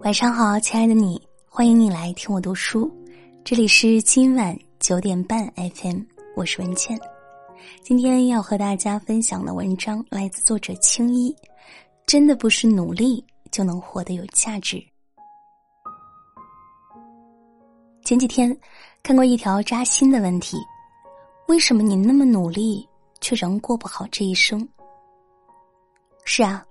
[0.00, 2.90] 晚上好，亲爱的你，欢迎你来听我读书。
[3.44, 6.00] 这里是今晚九点半 FM，
[6.34, 6.98] 我是文倩。
[7.82, 11.36] 今天要和大家分享的文章来自作者青衣。
[12.06, 14.82] 真的不是努力就能活得有价值。
[18.02, 18.58] 前几天
[19.02, 20.56] 看过一条扎心的问题：
[21.46, 22.88] 为什么你那么努力，
[23.20, 24.66] 却仍过不好这一生？
[26.24, 26.64] 是啊，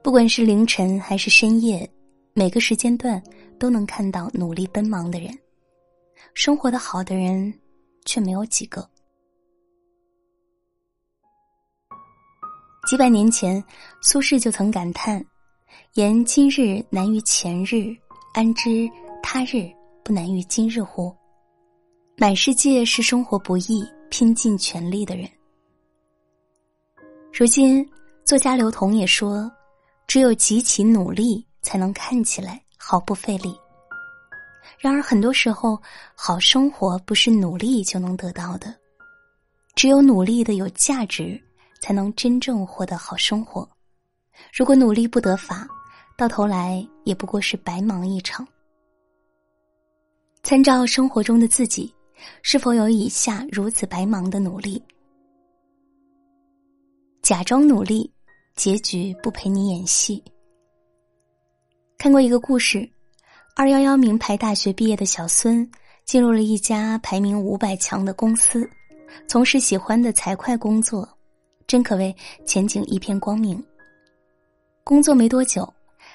[0.00, 1.90] 不管是凌晨还是深夜。
[2.38, 3.20] 每个时间段
[3.58, 5.36] 都能看到努力奔忙的人，
[6.34, 7.52] 生活的好的人
[8.04, 8.88] 却没有几个。
[12.86, 13.60] 几百年前，
[14.00, 15.20] 苏轼就曾感叹
[15.98, 17.92] ：“言今日难于前日，
[18.34, 18.88] 安知
[19.20, 19.68] 他日
[20.04, 21.12] 不难于今日乎？”
[22.16, 25.28] 满世界是生活不易、拼尽全力的人。
[27.32, 27.84] 如今，
[28.24, 29.50] 作家刘同也说
[30.06, 33.54] ：“只有极其努力。”才能看起来毫不费力。
[34.78, 35.80] 然而，很多时候，
[36.14, 38.74] 好生活不是努力就能得到的。
[39.74, 41.40] 只有努力的有价值，
[41.80, 43.68] 才能真正获得好生活。
[44.52, 45.66] 如果努力不得法，
[46.16, 48.46] 到头来也不过是白忙一场。
[50.42, 51.92] 参照生活中的自己，
[52.42, 54.82] 是否有以下如此白忙的努力？
[57.22, 58.10] 假装努力，
[58.54, 60.22] 结局不陪你演戏。
[61.98, 62.88] 看过一个故事，
[63.56, 65.68] 二幺幺名牌大学毕业的小孙
[66.04, 68.70] 进入了一家排名五百强的公司，
[69.26, 71.06] 从事喜欢的财会工作，
[71.66, 72.14] 真可谓
[72.46, 73.60] 前景一片光明。
[74.84, 75.68] 工作没多久，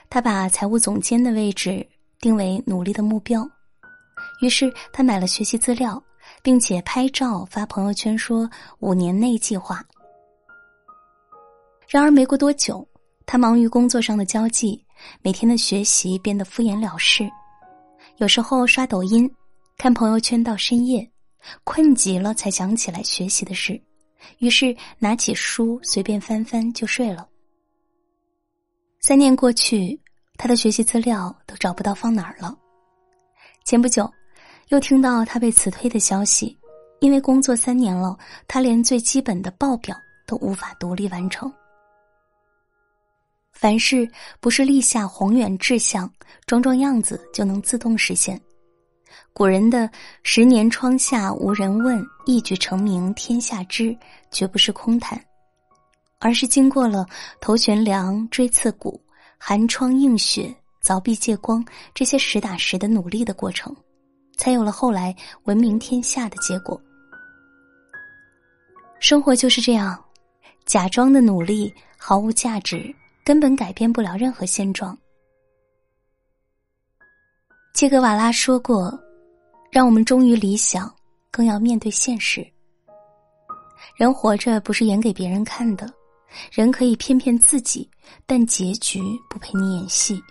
[0.10, 1.86] 他把财务总监的位置
[2.22, 3.46] 定为努力的目标，
[4.42, 6.02] 于是他买了学习资料，
[6.42, 9.84] 并且拍照发朋友圈说五年内计划。
[11.90, 12.88] 然而没过多久，
[13.26, 14.82] 他忙于工作上的交际。
[15.22, 17.30] 每天的学习变得敷衍了事，
[18.18, 19.30] 有时候刷抖音、
[19.78, 21.10] 看朋友圈到深夜，
[21.64, 23.82] 困极了才想起来学习的事，
[24.40, 27.28] 于是拿起书随便翻翻就睡了。
[29.02, 30.00] 三年过去，
[30.38, 32.58] 他的学习资料都找不到放哪儿了。
[33.66, 34.10] 前不久，
[34.70, 36.58] 又听到他被辞退的消息，
[37.00, 38.18] 因为工作三年了，
[38.48, 39.96] 他连最基本的报表
[40.26, 41.52] 都无法独立完成。
[43.64, 44.06] 凡事
[44.42, 46.12] 不是立下宏远志向、
[46.46, 48.38] 装装样子就能自动实现。
[49.32, 49.90] 古人的
[50.22, 53.96] “十年窗下无人问，一举成名天下知”，
[54.32, 55.18] 绝不是空谈，
[56.20, 57.06] 而是经过了
[57.40, 59.02] 头悬梁、锥刺股、
[59.38, 60.54] 寒窗映雪、
[60.84, 61.64] 凿壁借光
[61.94, 63.74] 这些实打实的努力的过程，
[64.36, 65.16] 才有了后来
[65.46, 66.78] 闻名天下的结果。
[69.00, 69.98] 生活就是这样，
[70.66, 72.94] 假装的努力毫无价值。
[73.24, 74.98] 根本改变不了任何现状。
[77.74, 78.98] 切格瓦拉说过
[79.72, 80.94] ：“让我们忠于理想，
[81.32, 82.46] 更要面对现实。
[83.96, 85.92] 人活着不是演给别人看的，
[86.52, 87.90] 人可以骗骗自己，
[88.26, 90.22] 但结局不陪你演戏。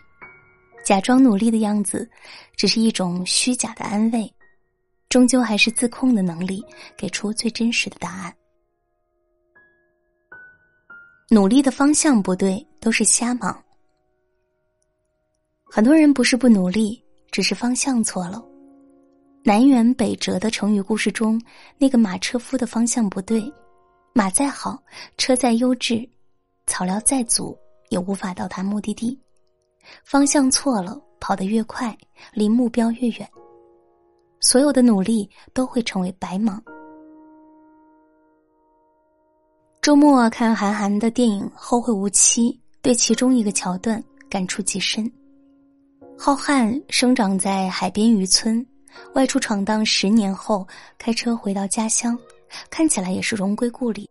[0.85, 2.09] 假装努力的样子，
[2.57, 4.33] 只是一种虚假的安慰，
[5.09, 6.65] 终究还是自控的能力
[6.97, 8.35] 给出最真实的答案。”
[11.33, 13.59] 努力的方向不对，都是瞎忙。
[15.65, 18.45] 很多人不是不努力，只是方向错了。
[19.43, 21.41] 南辕北辙的成语故事中，
[21.79, 23.51] 那个马车夫的方向不对，
[24.13, 24.79] 马再好，
[25.17, 26.07] 车再优质，
[26.67, 27.57] 草料再足，
[27.89, 29.19] 也无法到达目的地。
[30.05, 31.97] 方向错了，跑得越快，
[32.35, 33.27] 离目标越远。
[34.41, 36.63] 所有的努力都会成为白忙。
[39.83, 44.01] 周末看韩寒的电影《后会无期》，对其中一个桥段
[44.31, 45.11] 感触极深。
[46.17, 48.65] 浩瀚生长在海边渔村，
[49.15, 50.65] 外出闯荡十年后，
[50.99, 52.17] 开车回到家乡，
[52.71, 54.09] 看起来也是荣归故里。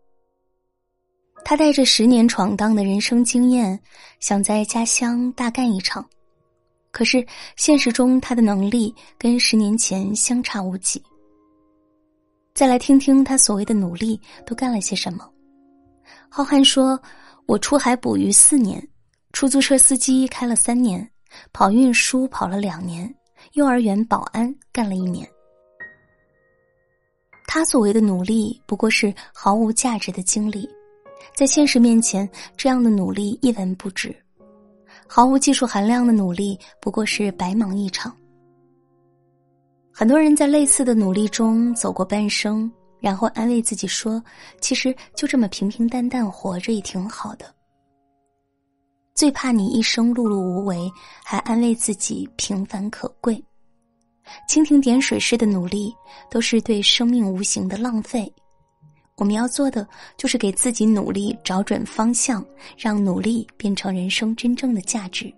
[1.46, 3.80] 他带着十年闯荡的人生经验，
[4.19, 6.06] 想在家乡大干一场，
[6.92, 7.25] 可是
[7.56, 11.01] 现实中他的能力跟十年前相差无几。
[12.54, 15.25] 再来听听他所谓的努力都干了些什么。
[16.30, 17.00] 浩瀚说
[17.46, 18.81] ：“我出海捕鱼四年，
[19.34, 21.10] 出租车司机开了三年，
[21.52, 23.13] 跑运输跑了两年，
[23.54, 25.28] 幼儿园保安干了一年。
[27.48, 30.69] 他所谓的努力，不过是毫无价值的经历，
[31.36, 34.16] 在现实面前，这样的努力一文不值。
[35.06, 38.16] 毫无技术含量的努力，不过是白忙一场。
[39.92, 44.24] 很多人在类似的努力中走过半生。”然后安慰自己说
[44.62, 47.53] ：“其实就这么平平淡淡活着也挺好的。”
[49.13, 50.89] 最怕你一生碌碌无为，
[51.24, 53.44] 还安慰自己平凡可贵。
[54.48, 55.94] 蜻蜓点水式的努力，
[56.30, 58.31] 都是对生命无形的浪费。
[59.18, 62.44] 我们要做的，就是给自己努力找准方向，
[62.77, 65.31] 让努力变成人生真正的价值。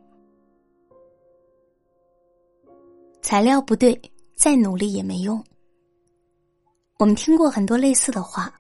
[3.22, 4.00] 材料不对，
[4.36, 5.44] 再努力也没用。
[7.00, 8.54] 我们听过很多类似的话，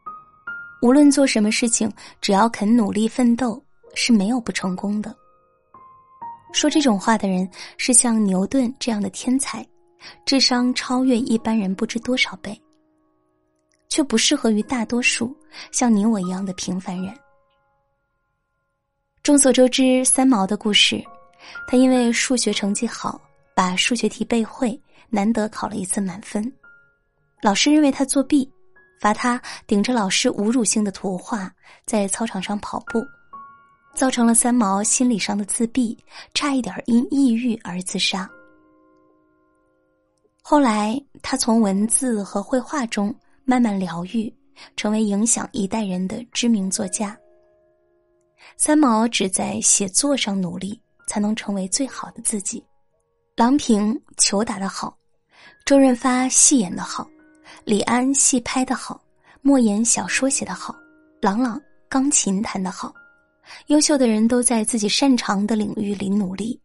[0.81, 3.63] 无论做什么事情，只要肯努力奋斗，
[3.93, 5.15] 是没有不成功的。
[6.51, 9.65] 说这种话的人，是像牛顿这样的天才。
[10.25, 12.59] 智商超越一般人不知多少倍，
[13.87, 15.33] 却不适合于大多数
[15.71, 17.17] 像你我一样的平凡人。
[19.21, 21.01] 众所周知，三毛的故事，
[21.67, 23.21] 他因为数学成绩好，
[23.55, 24.77] 把数学题背会，
[25.09, 26.51] 难得考了一次满分。
[27.43, 28.49] 老师认为他作弊，
[29.01, 31.51] 罚他顶着老师侮辱性的图画
[31.85, 33.03] 在操场上跑步，
[33.93, 35.97] 造成了三毛心理上的自闭，
[36.33, 38.29] 差一点因抑郁而自杀。
[40.41, 43.13] 后来，他从文字和绘画中
[43.43, 44.33] 慢慢疗愈，
[44.77, 47.17] 成为影响一代人的知名作家。
[48.55, 52.65] 三毛只在写作上努力，才能成为最好的自己。
[53.35, 54.97] 郎平球打得好，
[55.65, 57.05] 周润发戏演得好，
[57.65, 59.01] 李安戏拍得好，
[59.41, 60.75] 莫言小说写得好，
[61.21, 62.93] 朗朗钢琴弹得好。
[63.67, 66.59] 优秀的人都在自己擅长的领域里努力。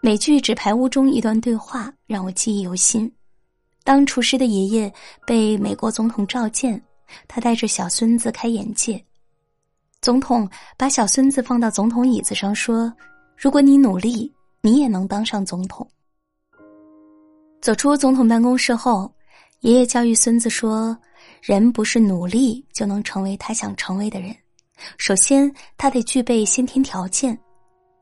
[0.00, 3.10] 美剧《纸牌屋》中一段对话让我记忆犹新。
[3.84, 4.92] 当厨师的爷爷
[5.24, 6.82] 被美国总统召见，
[7.28, 9.02] 他带着小孙子开眼界。
[10.00, 12.92] 总统把小孙子放到总统椅子上说
[13.36, 14.32] ：“如果你努力，
[14.62, 15.88] 你也能当上总统。”
[17.68, 19.12] 走出总统办公室后，
[19.60, 20.96] 爷爷教育孙子说
[21.44, 24.34] ：“人不是努力就能成为他想成为的人，
[24.96, 27.38] 首先他得具备先天条件，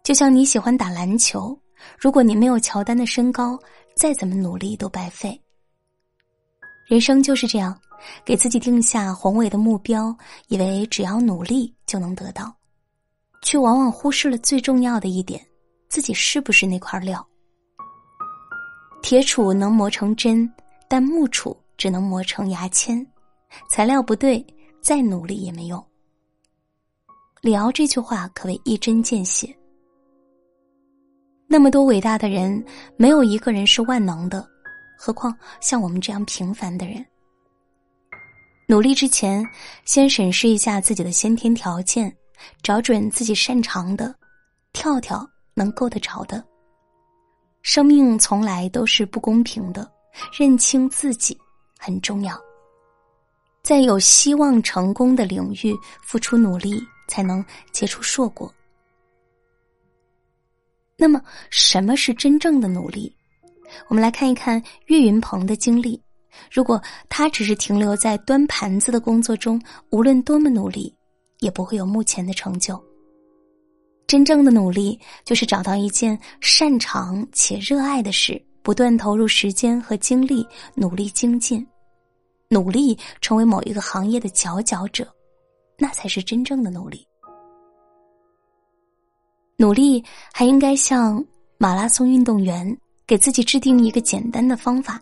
[0.05, 1.61] 就像你喜欢打篮球。”
[1.99, 3.59] 如果你没有乔丹的身高，
[3.97, 5.37] 再怎么努力都白费。
[6.87, 7.77] 人生就是这样，
[8.25, 10.17] 给自己定下宏伟的目标，
[10.47, 12.55] 以为只要努力就能得到，
[13.43, 15.45] 却往往忽视了最重要的一点：
[15.89, 17.27] 自己是不是那块料。
[19.03, 20.51] 铁杵能磨成针，
[20.89, 23.07] 但木杵只能磨成牙签。
[23.71, 24.45] 材料不对，
[24.81, 25.85] 再努力也没用。
[27.41, 29.57] 李敖这句话可谓一针见血。
[31.47, 32.65] 那么多伟大的人，
[32.97, 34.45] 没有一个人是万能的，
[34.99, 37.05] 何况像我们这样平凡的人。
[38.67, 39.47] 努力之前，
[39.85, 42.13] 先审视一下自己的先天条件，
[42.63, 44.13] 找准自己擅长的，
[44.73, 46.45] 跳跳能够得着的。
[47.77, 49.87] 生命从来都是不公平的，
[50.33, 51.39] 认清自己
[51.79, 52.35] 很重要。
[53.63, 58.51] 在有希望成功的领域付出努力，才能结出硕果。
[60.97, 61.21] 那么，
[61.51, 63.15] 什么是真正的努力？
[63.89, 66.03] 我们来看一看岳云鹏的经历。
[66.51, 70.97] 如果他只是停留在端盘子的工作中，无论多么努力，
[71.41, 72.83] 也不会有目前的成就。
[74.07, 81.67] 真正的努力，就是找到一件擅长且热爱的事，不断投入时间和精力，努力精进，
[82.49, 85.13] 努力成为某一个行业的佼佼者，
[85.77, 87.05] 那才是真正的努力。
[89.57, 91.25] 努力还应该像
[91.59, 92.77] 马拉松运动员，
[93.07, 95.01] 给自己制定一个简单的方法，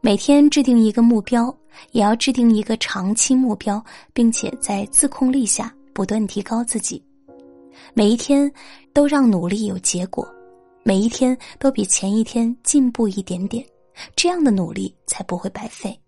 [0.00, 1.52] 每天制定一个目标，
[1.90, 7.02] 也要制定一个长期目标，并且在自控力下不断提高自己。
[7.94, 8.50] 每一天
[8.92, 10.26] 都让努力有结果，
[10.82, 13.64] 每一天都比前一天进步一点点，
[14.14, 15.98] 这样的努力才不会白费。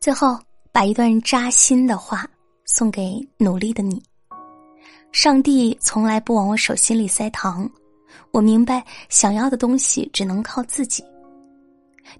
[0.00, 0.38] 最后，
[0.70, 2.28] 把一段扎心的话
[2.66, 4.02] 送给努力的你。
[5.12, 7.70] 上帝从来不往我手心里塞糖，
[8.32, 11.04] 我明白想要的东西只能靠自己。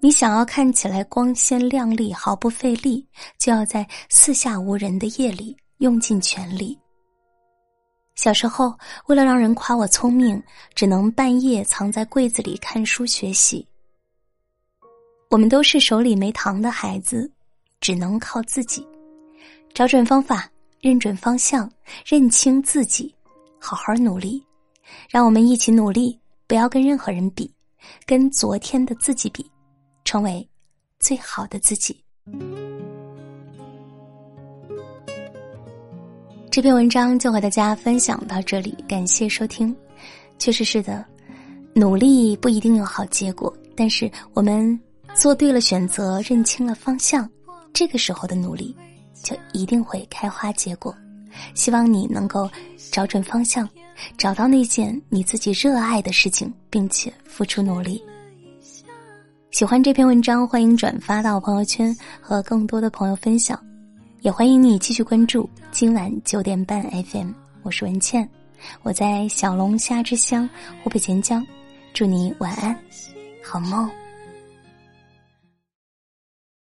[0.01, 6.79] 你想要看起来光鲜亮丽、毫不费力，就要在四下无人的夜里用尽全力。
[8.15, 8.77] 小时候，
[9.07, 10.43] 为了让人夸我聪明，
[10.75, 13.67] 只能半夜藏在柜子里看书学习。
[15.31, 17.31] 我们都是手里没糖的孩子，
[17.81, 18.87] 只能靠自己，
[19.73, 20.49] 找准方法。
[20.81, 21.73] 认准方向，
[22.05, 23.15] 认清自己，
[23.59, 24.45] 好好努力。
[25.09, 27.51] 让我们一起努力，不要跟任何人比，
[28.05, 29.51] 跟昨天的自己比，
[30.05, 30.47] 成为
[30.99, 32.05] 最好的自己。
[36.55, 39.75] 这篇文章就和大家分享到这里，感谢收听。
[40.39, 41.05] 确实是的，
[41.75, 44.81] 努力不一定有好结果，但是我们
[45.17, 47.29] 做对了选择，认清了方向，
[47.73, 48.73] 这个时候的努力。
[49.25, 50.95] 就一定会开花结果，
[51.57, 52.49] 希望你能够
[52.93, 53.69] 找准方向，
[54.17, 58.01] 找到那件你自己热爱的事情，并且付出努力。
[59.51, 63.61] 喜欢这篇文章，欢迎转发到朋友圈和更多的朋友分享，
[64.25, 67.31] 也欢迎你继续关注今晚九点半 FM。
[67.63, 68.27] 我是文倩，
[68.83, 70.49] 我在小龙虾之乡
[70.83, 71.47] 湖北潜江，
[71.93, 72.75] 祝你晚安，
[73.45, 73.87] 好梦。